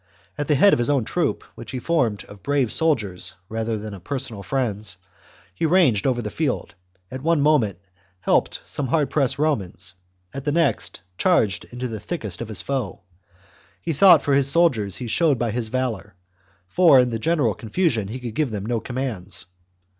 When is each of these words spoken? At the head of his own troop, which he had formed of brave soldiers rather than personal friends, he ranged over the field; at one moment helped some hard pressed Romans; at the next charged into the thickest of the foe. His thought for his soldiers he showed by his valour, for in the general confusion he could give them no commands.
At 0.35 0.47
the 0.47 0.55
head 0.55 0.73
of 0.73 0.79
his 0.79 0.89
own 0.89 1.03
troop, 1.05 1.43
which 1.53 1.69
he 1.69 1.77
had 1.77 1.83
formed 1.83 2.23
of 2.23 2.41
brave 2.41 2.73
soldiers 2.73 3.35
rather 3.49 3.77
than 3.77 3.99
personal 3.99 4.41
friends, 4.41 4.97
he 5.53 5.67
ranged 5.67 6.07
over 6.07 6.23
the 6.23 6.31
field; 6.31 6.73
at 7.11 7.21
one 7.21 7.39
moment 7.39 7.77
helped 8.21 8.61
some 8.65 8.87
hard 8.87 9.11
pressed 9.11 9.37
Romans; 9.37 9.93
at 10.33 10.43
the 10.43 10.51
next 10.51 11.01
charged 11.19 11.65
into 11.65 11.87
the 11.87 11.99
thickest 11.99 12.41
of 12.41 12.47
the 12.47 12.55
foe. 12.55 13.01
His 13.79 13.99
thought 13.99 14.23
for 14.23 14.33
his 14.33 14.49
soldiers 14.49 14.95
he 14.97 15.05
showed 15.05 15.37
by 15.37 15.51
his 15.51 15.67
valour, 15.67 16.15
for 16.65 16.99
in 16.99 17.11
the 17.11 17.19
general 17.19 17.53
confusion 17.53 18.07
he 18.07 18.17
could 18.17 18.33
give 18.33 18.49
them 18.49 18.65
no 18.65 18.79
commands. 18.79 19.45